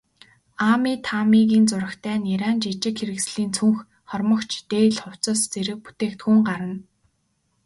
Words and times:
Аами, 0.69 0.93
Таамигийн 1.05 1.65
зурагтай 1.69 2.17
нярайн 2.25 2.57
жижиг 2.63 2.95
хэрэгслийн 2.99 3.51
цүнх, 3.57 3.79
хормогч, 4.09 4.51
дээл, 4.71 4.97
хувцас 5.03 5.39
зэрэг 5.51 5.77
бүтээгдэхүүн 5.83 6.39
гарна. 6.49 6.75